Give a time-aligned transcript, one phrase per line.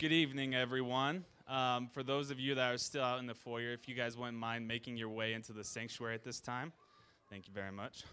[0.00, 1.26] Good evening, everyone.
[1.46, 4.16] Um, for those of you that are still out in the foyer, if you guys
[4.16, 6.72] wouldn't mind making your way into the sanctuary at this time,
[7.28, 8.04] thank you very much.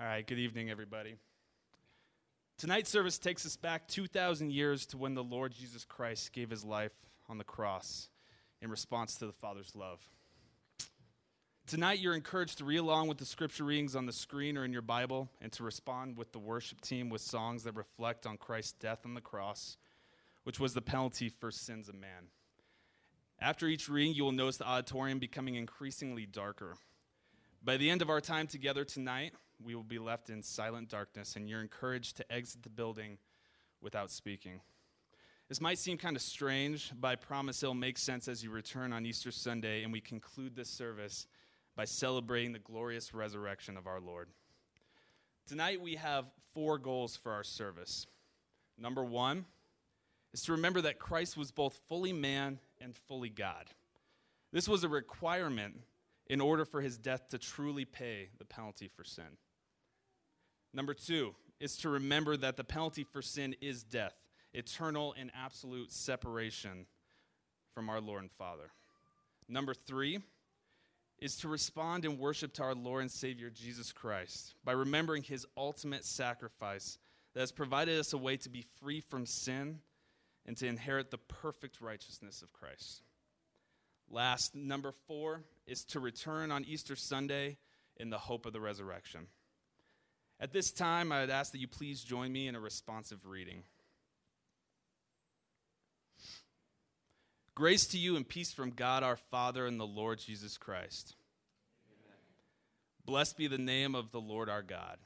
[0.00, 1.16] All right, good evening, everybody.
[2.56, 6.64] Tonight's service takes us back 2,000 years to when the Lord Jesus Christ gave his
[6.64, 6.92] life
[7.28, 8.08] on the cross
[8.62, 9.98] in response to the Father's love.
[11.66, 14.72] Tonight, you're encouraged to read along with the scripture readings on the screen or in
[14.72, 18.74] your Bible and to respond with the worship team with songs that reflect on Christ's
[18.74, 19.78] death on the cross,
[20.44, 22.28] which was the penalty for sins of man.
[23.40, 26.76] After each reading, you will notice the auditorium becoming increasingly darker.
[27.62, 31.34] By the end of our time together tonight, we will be left in silent darkness,
[31.34, 33.18] and you're encouraged to exit the building
[33.80, 34.60] without speaking.
[35.48, 38.92] This might seem kind of strange, but I promise it'll make sense as you return
[38.92, 41.26] on Easter Sunday and we conclude this service
[41.74, 44.28] by celebrating the glorious resurrection of our Lord.
[45.46, 48.06] Tonight we have four goals for our service.
[48.76, 49.46] Number one
[50.34, 53.70] is to remember that Christ was both fully man and fully God.
[54.52, 55.76] This was a requirement
[56.28, 59.38] in order for his death to truly pay the penalty for sin.
[60.74, 64.14] Number two is to remember that the penalty for sin is death,
[64.52, 66.86] eternal and absolute separation
[67.74, 68.70] from our Lord and Father.
[69.48, 70.20] Number three
[71.18, 75.46] is to respond in worship to our Lord and Savior Jesus Christ by remembering his
[75.56, 76.98] ultimate sacrifice
[77.34, 79.80] that has provided us a way to be free from sin
[80.46, 83.02] and to inherit the perfect righteousness of Christ.
[84.10, 87.58] Last, number four is to return on Easter Sunday
[87.96, 89.26] in the hope of the resurrection.
[90.40, 93.64] At this time, I would ask that you please join me in a responsive reading.
[97.54, 101.16] Grace to you and peace from God our Father and the Lord Jesus Christ.
[101.90, 102.16] Amen.
[103.04, 104.98] Blessed be the name of the Lord our God.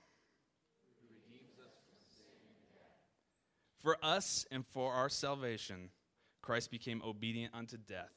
[3.82, 5.88] For us and for our salvation,
[6.40, 8.12] Christ became obedient unto death,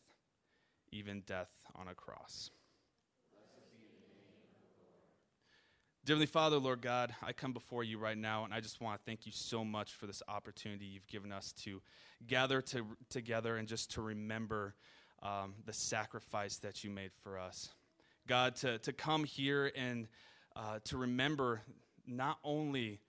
[0.96, 2.52] even death on a cross.
[6.06, 9.06] Dearly Father, Lord God, I come before you right now, and I just want to
[9.06, 11.82] thank you so much for this opportunity you've given us to
[12.28, 14.76] gather to, together and just to remember
[15.24, 17.70] um, the sacrifice that you made for us.
[18.28, 20.08] God, to, to come here and
[20.56, 21.62] uh, to remember
[22.06, 23.00] not only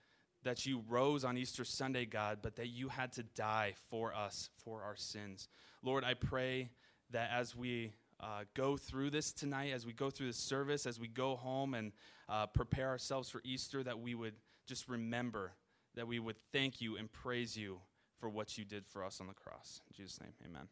[0.43, 4.49] that you rose on Easter Sunday, God, but that you had to die for us,
[4.63, 5.47] for our sins.
[5.83, 6.69] Lord, I pray
[7.11, 10.99] that as we uh, go through this tonight, as we go through this service, as
[10.99, 11.91] we go home and
[12.29, 14.33] uh, prepare ourselves for Easter, that we would
[14.65, 15.51] just remember,
[15.95, 17.79] that we would thank you and praise you
[18.19, 19.81] for what you did for us on the cross.
[19.89, 20.67] In Jesus' name, amen.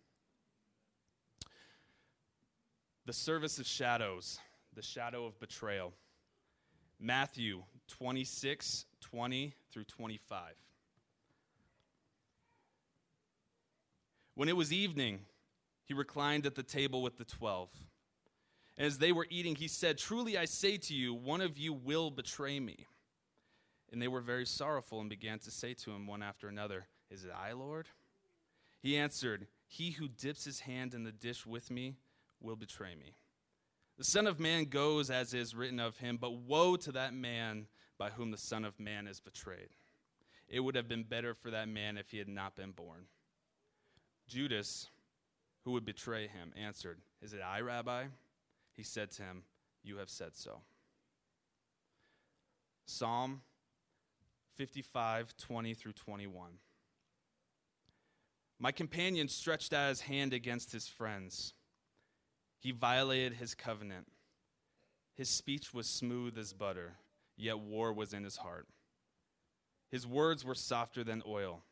[3.06, 4.40] The service of shadows,
[4.74, 5.94] the shadow of betrayal.
[7.00, 10.54] Matthew 26, 20 through 25.
[14.34, 15.20] When it was evening,
[15.86, 17.70] he reclined at the table with the twelve.
[18.78, 21.74] And As they were eating, he said, Truly I say to you, one of you
[21.74, 22.88] will betray me.
[23.92, 27.24] And they were very sorrowful and began to say to him one after another, Is
[27.24, 27.88] it I, Lord?
[28.82, 31.96] He answered, He who dips his hand in the dish with me
[32.42, 33.16] will betray me.
[33.98, 37.68] The Son of Man goes as is written of him, but woe to that man
[37.98, 39.70] by whom the Son of Man is betrayed.
[40.50, 43.06] It would have been better for that man if he had not been born.
[44.28, 44.90] Judas,
[45.66, 48.06] who would betray him, answered, Is it I, Rabbi?
[48.74, 49.44] He said to him,
[49.84, 50.62] You have said so.
[52.86, 53.42] Psalm
[54.56, 56.52] 55, 20 through 21.
[58.60, 61.54] My companion stretched out his hand against his friends.
[62.60, 64.08] He violated his covenant.
[65.16, 66.94] His speech was smooth as butter,
[67.36, 68.68] yet war was in his heart.
[69.90, 71.64] His words were softer than oil,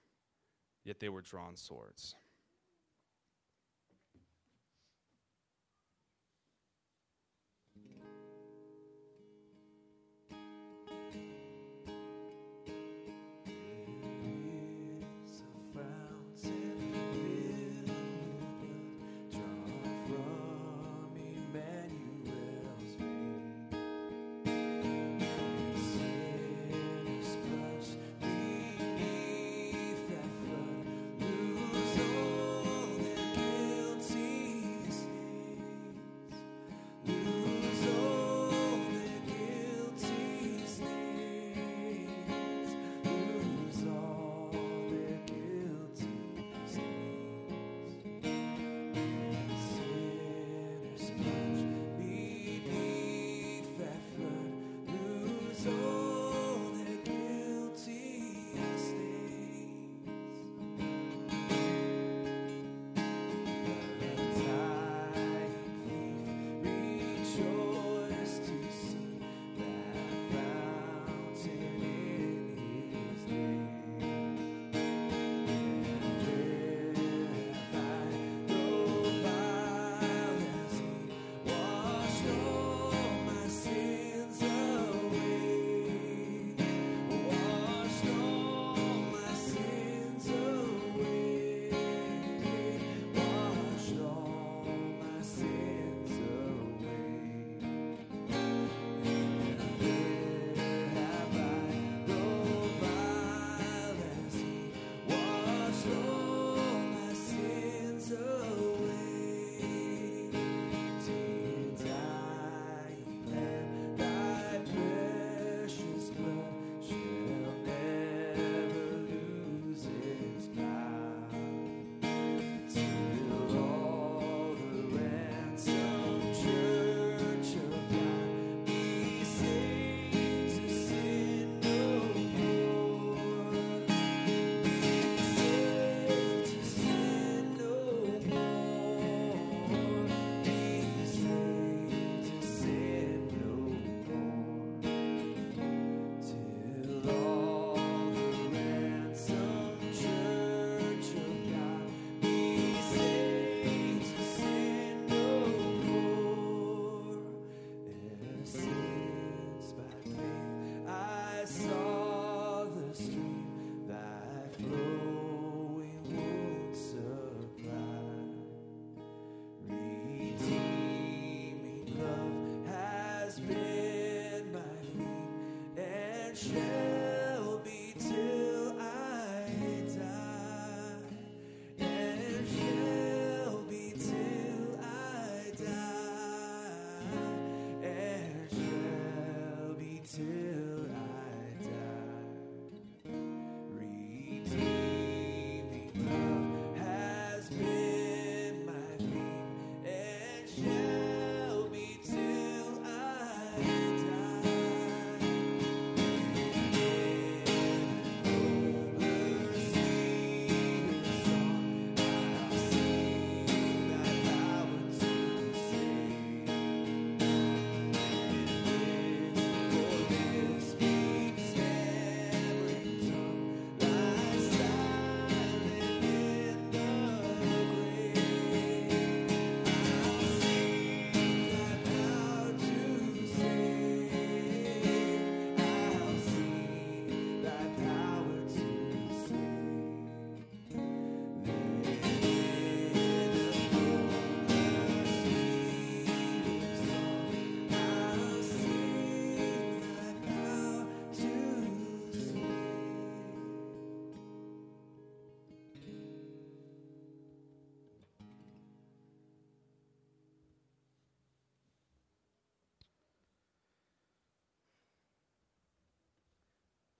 [0.84, 2.16] yet they were drawn swords.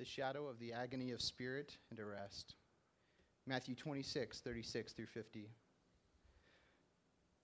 [0.04, 2.56] The shadow of the agony of spirit and arrest.
[3.48, 5.48] Matthew 26, 36 through 50.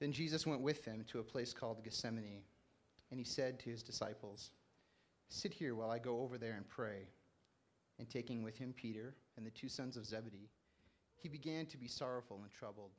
[0.02, 2.44] Then Jesus went with them to a place called Gethsemane,
[3.12, 4.52] and he said to his disciples,
[5.30, 7.08] Sit here while I go over there and pray.
[7.98, 10.50] And taking with him Peter and the two sons of Zebedee,
[11.16, 12.92] he began to be sorrowful and troubled.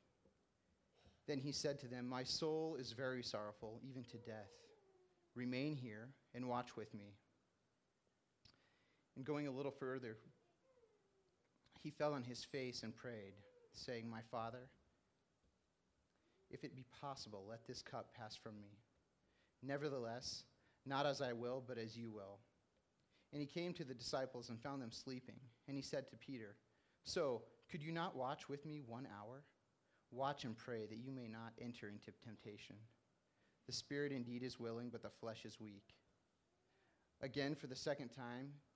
[1.27, 4.49] Then he said to them, My soul is very sorrowful, even to death.
[5.35, 7.13] Remain here and watch with me.
[9.15, 10.17] And going a little further,
[11.83, 13.33] he fell on his face and prayed,
[13.73, 14.69] saying, My Father,
[16.49, 18.77] if it be possible, let this cup pass from me.
[19.63, 20.43] Nevertheless,
[20.85, 22.39] not as I will, but as you will.
[23.31, 25.39] And he came to the disciples and found them sleeping.
[25.67, 26.55] And he said to Peter,
[27.05, 29.43] So, could you not watch with me one hour?
[30.11, 32.75] Watch and pray that you may not enter into temptation.
[33.67, 35.95] The spirit indeed is willing, but the flesh is weak.
[37.21, 38.49] Again, for the second time,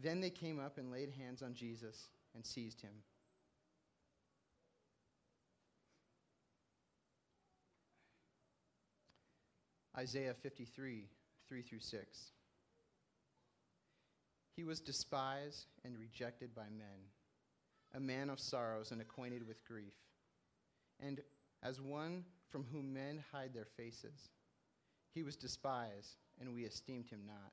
[0.00, 2.92] Then they came up and laid hands on Jesus and seized him.
[9.96, 11.06] Isaiah 53,
[11.48, 12.32] 3 through 6.
[14.56, 17.08] He was despised and rejected by men,
[17.94, 19.94] a man of sorrows and acquainted with grief.
[21.00, 21.20] And
[21.62, 24.30] as one from whom men hide their faces,
[25.12, 27.52] he was despised, and we esteemed him not.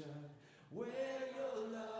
[0.00, 0.24] ocean
[0.70, 1.99] where your love.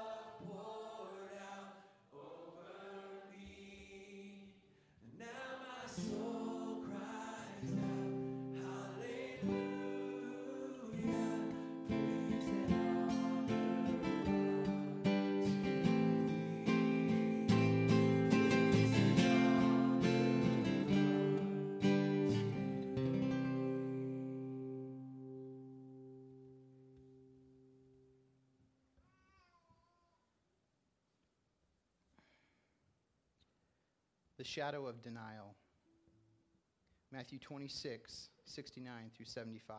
[34.40, 35.54] The shadow of denial.
[37.12, 39.76] Matthew 26, 69 through 75.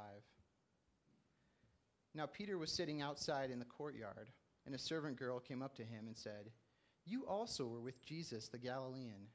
[2.13, 4.29] Now Peter was sitting outside in the courtyard,
[4.67, 6.51] and a servant girl came up to him and said,
[7.07, 9.25] You also were with Jesus the Galilean.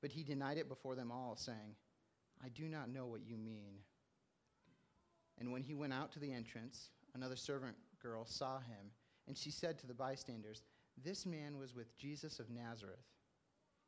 [0.00, 1.74] But he denied it before them all, saying,
[2.40, 3.80] I do not know what you mean.
[5.40, 8.92] And when he went out to the entrance, another servant girl saw him,
[9.26, 10.62] and she said to the bystanders,
[11.02, 13.02] This man was with Jesus of Nazareth.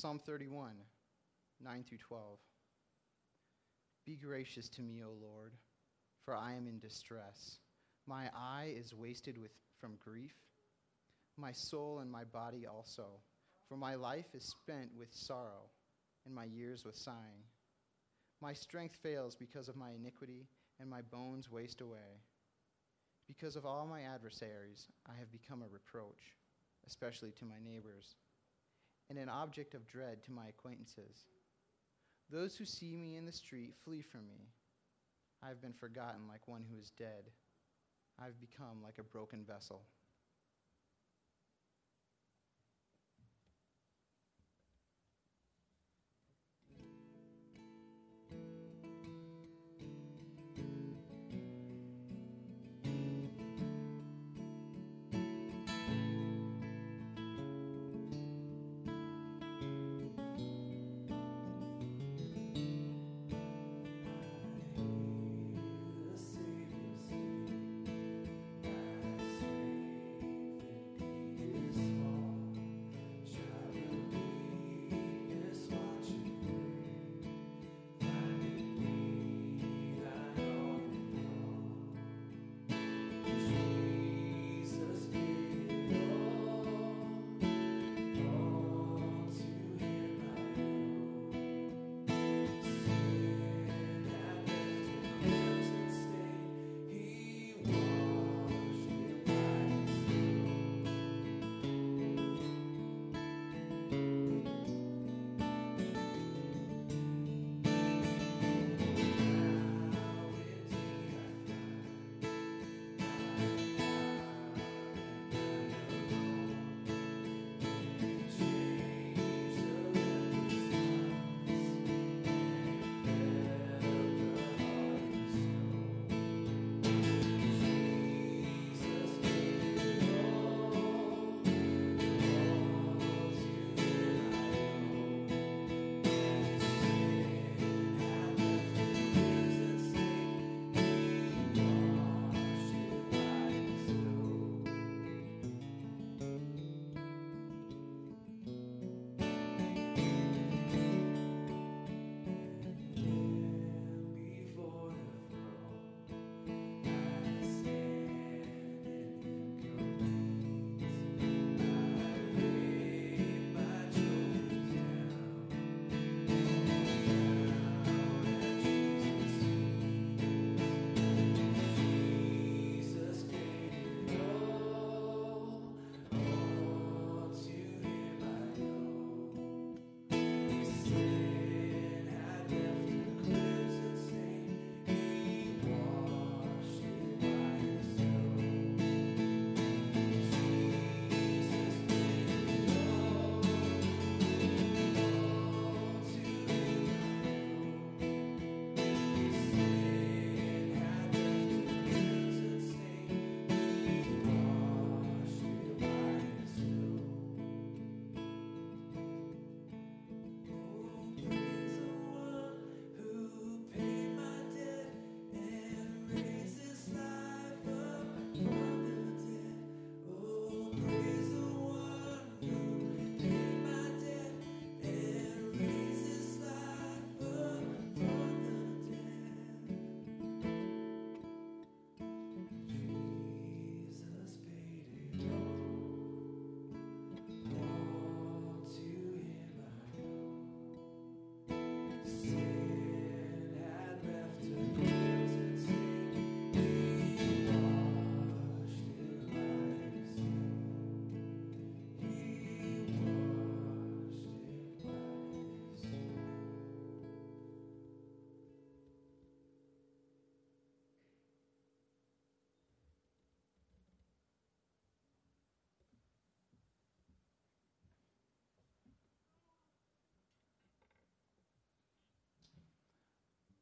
[0.00, 0.70] Psalm 31,
[1.62, 2.38] 9 through 12.
[4.06, 5.52] Be gracious to me, O Lord,
[6.24, 7.58] for I am in distress.
[8.06, 10.32] My eye is wasted with, from grief,
[11.36, 13.20] my soul and my body also.
[13.68, 15.68] For my life is spent with sorrow,
[16.24, 17.44] and my years with sighing.
[18.40, 20.46] My strength fails because of my iniquity,
[20.80, 22.22] and my bones waste away.
[23.28, 26.38] Because of all my adversaries, I have become a reproach,
[26.86, 28.14] especially to my neighbors
[29.10, 31.26] and an object of dread to my acquaintances.
[32.30, 34.48] Those who see me in the street flee from me.
[35.42, 37.24] I have been forgotten like one who is dead.
[38.20, 39.82] I have become like a broken vessel.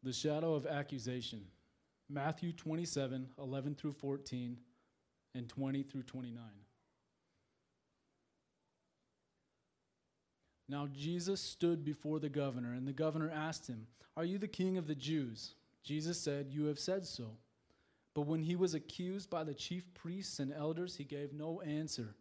[0.03, 1.43] The shadow of accusation.
[2.09, 4.57] Matthew 27 11 through 14
[5.35, 6.43] and 20 through 29.
[10.69, 14.77] Now Jesus stood before the governor, and the governor asked him, Are you the king
[14.77, 15.55] of the Jews?
[15.83, 17.37] Jesus said, You have said so.
[18.15, 22.17] But when he was accused by the chief priests and elders, he gave no answer.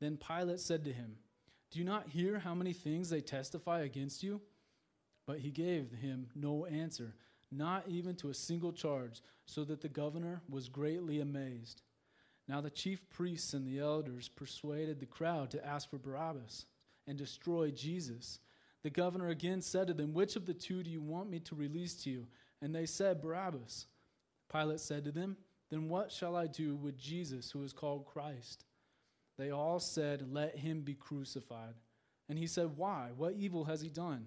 [0.00, 1.16] Then Pilate said to him,
[1.70, 4.40] Do you not hear how many things they testify against you?
[5.26, 7.14] But he gave him no answer,
[7.50, 11.82] not even to a single charge, so that the governor was greatly amazed.
[12.46, 16.66] Now the chief priests and the elders persuaded the crowd to ask for Barabbas
[17.06, 18.40] and destroy Jesus.
[18.82, 21.54] The governor again said to them, Which of the two do you want me to
[21.54, 22.26] release to you?
[22.60, 23.86] And they said, Barabbas.
[24.52, 25.36] Pilate said to them,
[25.70, 28.64] Then what shall I do with Jesus, who is called Christ?
[29.38, 31.74] They all said, Let him be crucified.
[32.28, 33.08] And he said, Why?
[33.16, 34.26] What evil has he done?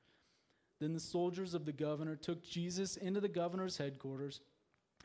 [0.81, 4.41] Then the soldiers of the governor took Jesus into the governor's headquarters,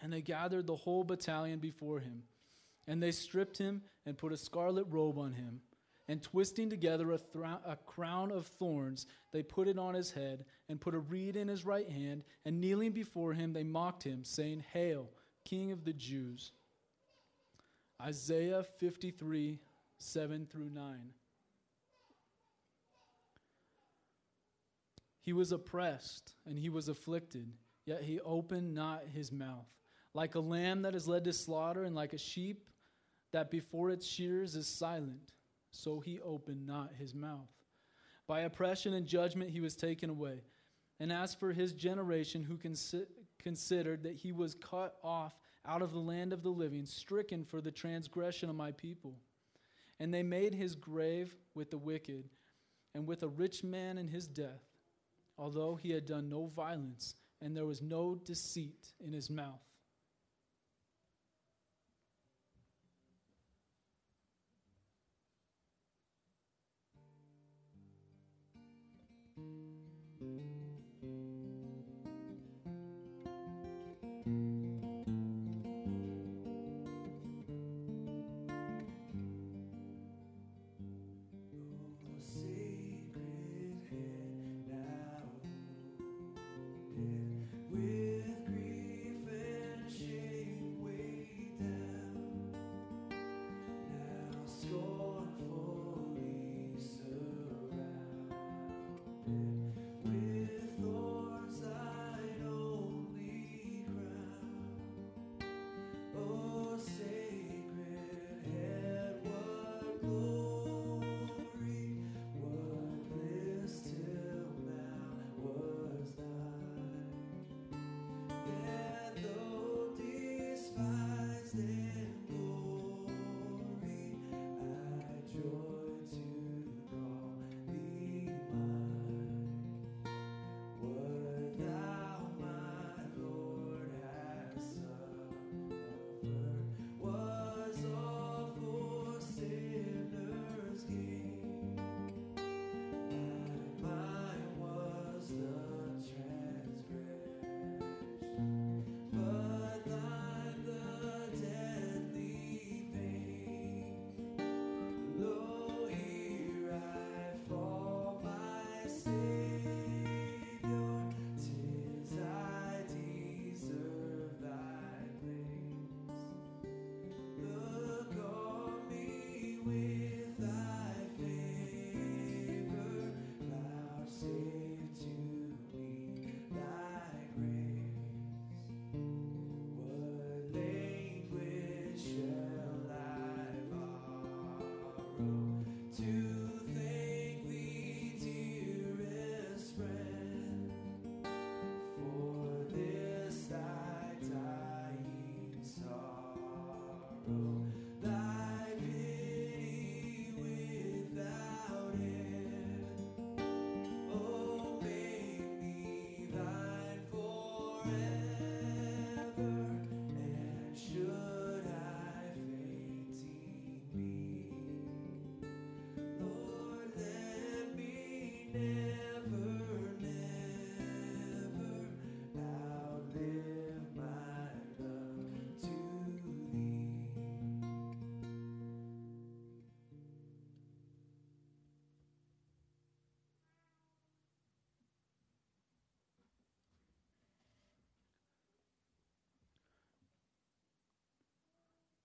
[0.03, 2.23] and they gathered the whole battalion before him.
[2.89, 5.61] And they stripped him and put a scarlet robe on him.
[6.09, 7.21] And twisting together a,
[7.67, 11.49] a, crown of thorns, they put it on his head, and put a reed in
[11.49, 12.23] his right hand.
[12.47, 15.11] And kneeling before him, they mocked him, saying, Hail,
[15.45, 16.53] King of the Jews.
[18.01, 19.59] Isaiah 53,
[19.99, 21.11] 7 through 9.
[25.27, 27.53] He was oppressed and he was afflicted,
[27.85, 29.67] yet he opened not his mouth.
[30.15, 32.65] Like a lamb that is led to slaughter, and like a sheep
[33.33, 35.33] that before its shears is silent,
[35.73, 37.51] so he opened not his mouth.
[38.29, 40.45] By oppression and judgment he was taken away.
[41.01, 43.07] And as for his generation, who consi-
[43.43, 45.35] considered that he was cut off
[45.67, 49.17] out of the land of the living, stricken for the transgression of my people.
[49.99, 52.31] And they made his grave with the wicked,
[52.95, 54.66] and with a rich man in his death,
[55.39, 59.61] although he had done no violence, and there was no deceit in his mouth.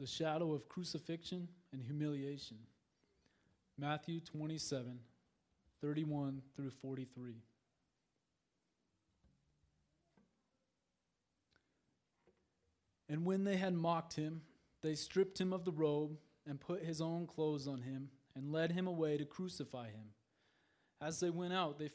[0.02, 2.58] The shadow of crucifixion and humiliation.
[3.78, 4.98] Matthew 27,
[5.80, 7.36] 31 through 43.
[13.10, 14.42] And when they had mocked him,
[14.82, 18.72] they stripped him of the robe and put his own clothes on him and led
[18.72, 20.16] him away to crucify him.
[21.00, 21.90] As they went out, they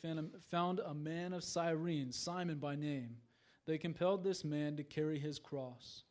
[0.48, 3.16] found a man of Cyrene, Simon by name.
[3.66, 6.04] They compelled this man to carry his cross.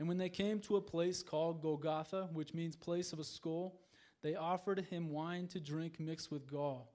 [0.00, 3.78] And when they came to a place called Golgotha, which means place of a skull,
[4.22, 6.94] they offered him wine to drink mixed with gall.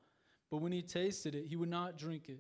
[0.50, 2.40] But when he tasted it, he would not drink it.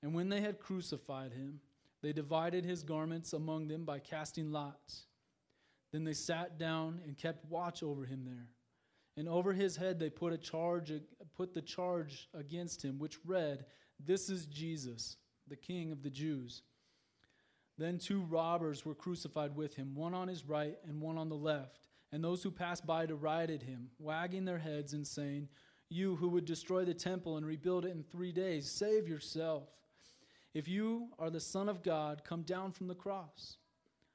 [0.00, 1.58] And when they had crucified him,
[2.00, 5.06] they divided his garments among them by casting lots.
[5.90, 8.46] Then they sat down and kept watch over him there.
[9.16, 10.92] And over his head they put a charge
[11.36, 13.66] put the charge against him which read,
[13.98, 15.16] This is Jesus,
[15.48, 16.62] the King of the Jews.
[17.78, 21.36] Then two robbers were crucified with him, one on his right and one on the
[21.36, 21.88] left.
[22.12, 25.48] And those who passed by derided him, wagging their heads and saying,
[25.88, 29.64] You who would destroy the temple and rebuild it in three days, save yourself.
[30.52, 33.56] If you are the Son of God, come down from the cross.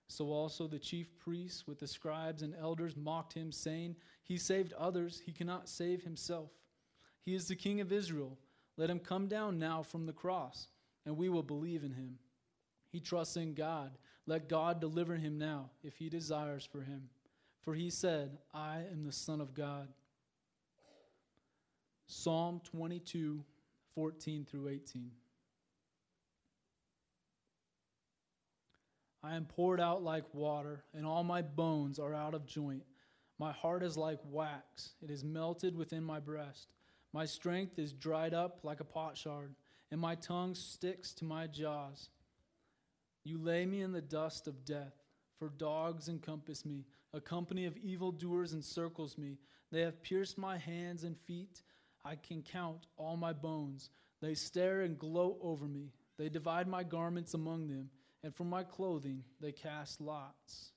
[0.07, 4.73] So also the chief priests with the scribes and elders mocked him, saying, He saved
[4.73, 6.51] others, he cannot save himself.
[7.25, 8.37] He is the King of Israel.
[8.77, 10.67] Let him come down now from the cross,
[11.05, 12.19] and we will believe in him.
[12.97, 13.91] He trusts in God.
[14.25, 17.09] Let God deliver him now, if he desires for him.
[17.61, 19.87] For he said, I am the Son of God.
[22.07, 23.43] Psalm 22,
[23.93, 25.11] 14 through 18.
[29.21, 32.81] I am poured out like water, and all my bones are out of joint.
[33.37, 36.73] My heart is like wax, it is melted within my breast.
[37.13, 39.53] My strength is dried up like a potsherd,
[39.91, 42.09] and my tongue sticks to my jaws.
[43.27, 44.93] You lay me in the dust of death,
[45.37, 46.85] for dogs encompass me.
[47.13, 49.37] A company of evildoers encircles me.
[49.69, 51.61] They have pierced my hands and feet.
[52.05, 53.89] I can count all my bones.
[54.21, 55.91] They stare and gloat over me.
[56.17, 57.89] They divide my garments among them
[58.23, 60.71] and for my clothing they cast lots.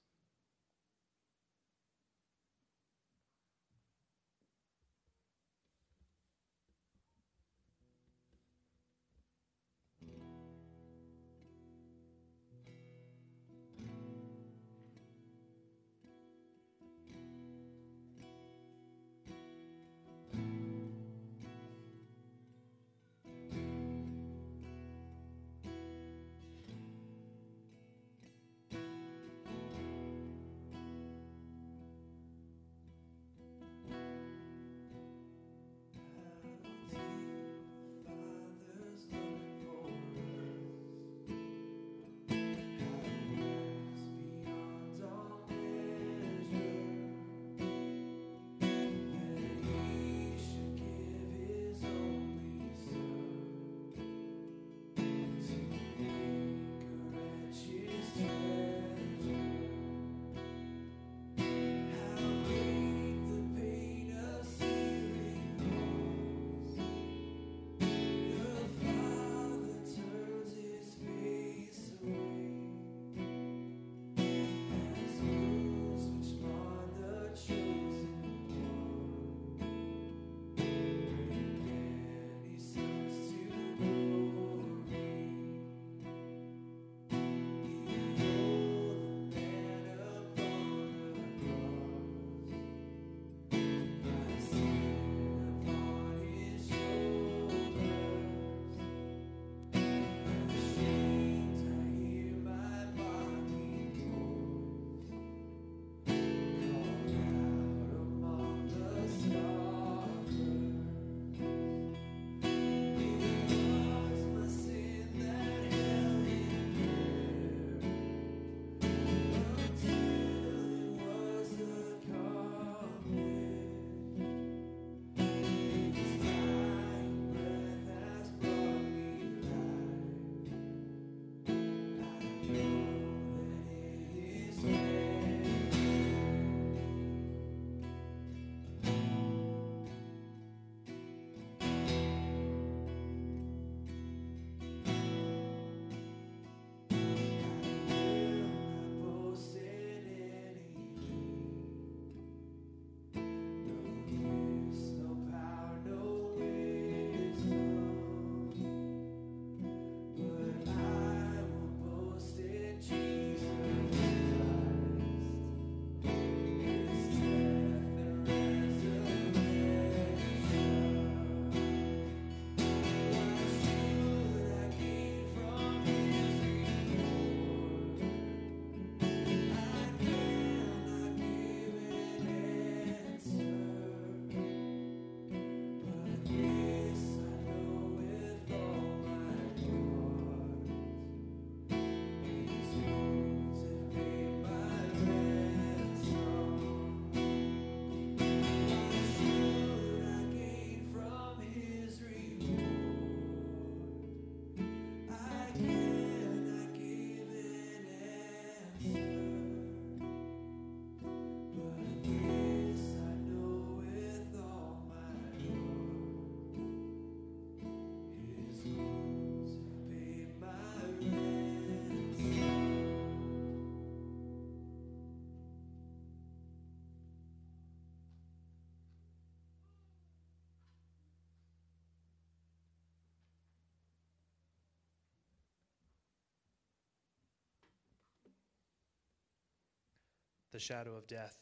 [240.53, 241.37] The shadow of death.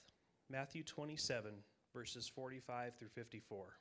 [0.51, 1.53] Matthew 27,
[1.95, 3.79] verses 45 through 54.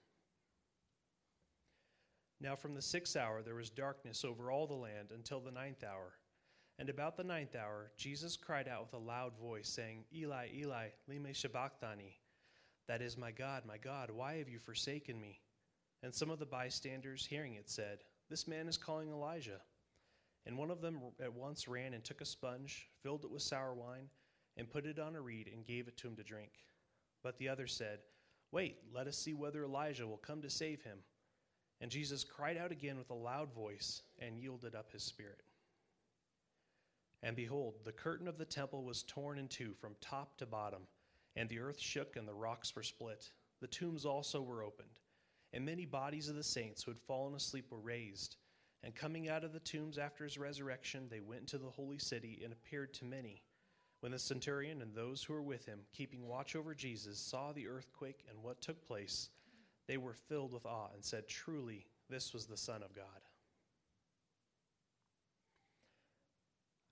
[2.39, 5.83] Now from the sixth hour there was darkness over all the land until the ninth
[5.83, 6.13] hour.
[6.80, 10.89] And about the ninth hour, Jesus cried out with a loud voice, saying, Eli, Eli,
[11.09, 12.19] lema sabachthani.
[12.88, 15.41] That is, my God, my God, why have you forsaken me?
[16.03, 19.61] And some of the bystanders, hearing it, said, This man is calling Elijah.
[20.45, 23.73] And one of them at once ran and took a sponge, filled it with sour
[23.73, 24.09] wine,
[24.58, 26.51] and put it on a reed, and gave it to him to drink.
[27.24, 27.99] But the other said,
[28.51, 30.99] Wait, let us see whether Elijah will come to save him.
[31.80, 35.43] And Jesus cried out again with a loud voice, and yielded up his spirit.
[37.24, 40.84] And behold, the curtain of the temple was torn in two from top to bottom,
[41.36, 43.32] and the earth shook and the rocks were split.
[43.60, 44.99] The tombs also were opened,
[45.51, 48.38] and many bodies of the saints who had fallen asleep were raised.
[48.84, 52.41] And coming out of the tombs after his resurrection, they went into the holy city
[52.43, 53.41] and appeared to many.
[54.00, 57.68] When the centurion and those who were with him, keeping watch over Jesus, saw the
[57.68, 59.30] earthquake and what took place,
[59.88, 63.06] they were filled with awe and said, Truly, this was the Son of God.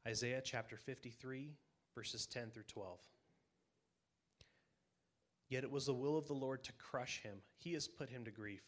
[0.08, 1.53] Isaiah chapter 53,
[1.95, 2.99] verses 10 through 12.
[5.49, 7.38] Yet it was the will of the Lord to crush him.
[7.58, 8.64] He has put him to grief.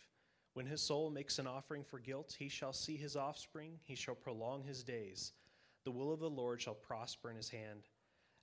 [0.53, 4.15] When his soul makes an offering for guilt, he shall see his offspring, he shall
[4.15, 5.33] prolong his days.
[5.83, 7.87] The will of the Lord shall prosper in his hand.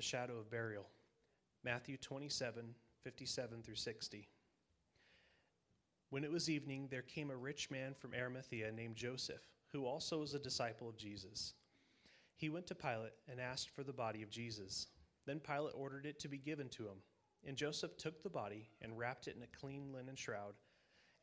[0.00, 0.86] The shadow of burial.
[1.62, 2.74] Matthew 27
[3.04, 4.28] 57 through 60.
[6.08, 10.20] When it was evening, there came a rich man from Arimathea named Joseph, who also
[10.20, 11.52] was a disciple of Jesus.
[12.34, 14.86] He went to Pilate and asked for the body of Jesus.
[15.26, 17.02] Then Pilate ordered it to be given to him.
[17.46, 20.54] And Joseph took the body and wrapped it in a clean linen shroud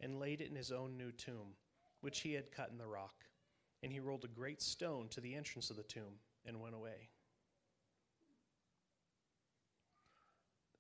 [0.02, 1.56] and laid it in his own new tomb,
[2.02, 3.26] which he had cut in the rock.
[3.82, 7.10] And he rolled a great stone to the entrance of the tomb and went away.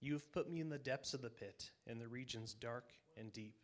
[0.00, 3.32] You have put me in the depths of the pit, in the regions dark and
[3.32, 3.56] deep.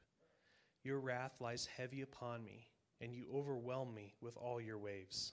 [0.82, 2.68] Your wrath lies heavy upon me,
[3.00, 5.32] and you overwhelm me with all your waves.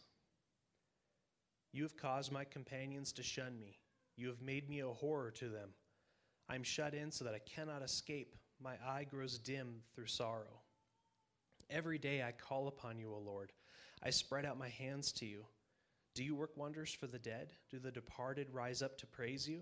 [1.71, 3.79] You have caused my companions to shun me.
[4.15, 5.69] You have made me a horror to them.
[6.49, 8.35] I am shut in so that I cannot escape.
[8.61, 10.61] My eye grows dim through sorrow.
[11.69, 13.51] Every day I call upon you, O Lord.
[14.03, 15.45] I spread out my hands to you.
[16.15, 17.53] Do you work wonders for the dead?
[17.69, 19.61] Do the departed rise up to praise you?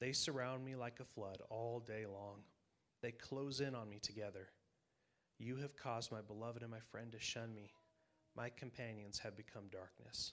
[0.00, 2.42] They surround me like a flood all day long.
[3.02, 4.48] They close in on me together.
[5.38, 7.70] You have caused my beloved and my friend to shun me.
[8.36, 10.32] My companions have become darkness.